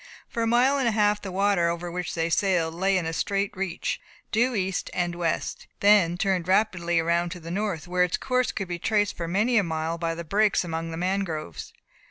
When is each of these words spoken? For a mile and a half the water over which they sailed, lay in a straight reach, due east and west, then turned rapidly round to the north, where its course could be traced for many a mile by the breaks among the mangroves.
For 0.27 0.41
a 0.41 0.47
mile 0.47 0.79
and 0.79 0.87
a 0.87 0.91
half 0.97 1.21
the 1.21 1.31
water 1.31 1.69
over 1.69 1.91
which 1.91 2.15
they 2.15 2.31
sailed, 2.31 2.73
lay 2.73 2.97
in 2.97 3.05
a 3.05 3.13
straight 3.13 3.55
reach, 3.55 4.01
due 4.31 4.55
east 4.55 4.89
and 4.95 5.13
west, 5.13 5.67
then 5.79 6.17
turned 6.17 6.47
rapidly 6.47 6.99
round 7.01 7.31
to 7.33 7.39
the 7.39 7.51
north, 7.51 7.87
where 7.87 8.01
its 8.03 8.17
course 8.17 8.51
could 8.51 8.67
be 8.67 8.79
traced 8.79 9.15
for 9.15 9.27
many 9.27 9.59
a 9.59 9.63
mile 9.63 9.99
by 9.99 10.15
the 10.15 10.23
breaks 10.23 10.63
among 10.63 10.89
the 10.89 10.97
mangroves. 10.97 11.71